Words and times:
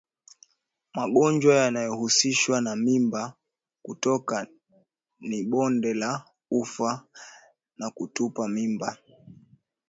Magonjwa 0.95 1.53
yanayohusishwa 1.61 2.57
na 2.65 2.71
mimba 2.83 3.21
kutoka 3.85 4.35
ni 5.27 5.39
bonde 5.49 5.93
la 6.01 6.11
ufa 6.59 6.91
na 7.77 7.85
kutupa 7.95 8.43
mimba 8.53 8.89